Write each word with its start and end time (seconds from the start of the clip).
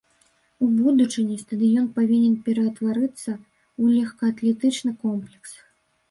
У 0.67 0.67
будучыні 0.77 1.35
стадыён 1.41 1.83
павінен 1.97 2.37
ператварыцца 2.47 3.31
ў 3.33 3.83
лёгкаатлетычны 3.97 4.95
комплекс. 5.05 5.51